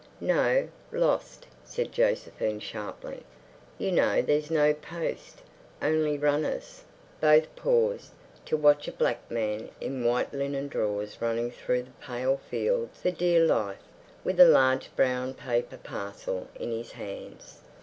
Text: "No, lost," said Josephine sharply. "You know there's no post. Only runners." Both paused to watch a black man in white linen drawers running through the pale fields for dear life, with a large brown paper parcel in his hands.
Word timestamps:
"No, 0.19 0.67
lost," 0.91 1.45
said 1.63 1.91
Josephine 1.91 2.59
sharply. 2.59 3.21
"You 3.77 3.91
know 3.91 4.19
there's 4.23 4.49
no 4.49 4.73
post. 4.73 5.43
Only 5.79 6.17
runners." 6.17 6.83
Both 7.19 7.55
paused 7.55 8.09
to 8.45 8.57
watch 8.57 8.87
a 8.87 8.91
black 8.91 9.19
man 9.29 9.69
in 9.79 10.03
white 10.03 10.33
linen 10.33 10.69
drawers 10.69 11.21
running 11.21 11.51
through 11.51 11.83
the 11.83 11.93
pale 12.03 12.37
fields 12.49 12.99
for 12.99 13.11
dear 13.11 13.41
life, 13.45 13.83
with 14.23 14.39
a 14.39 14.45
large 14.47 14.89
brown 14.95 15.35
paper 15.35 15.77
parcel 15.77 16.47
in 16.55 16.71
his 16.71 16.93
hands. 16.93 17.59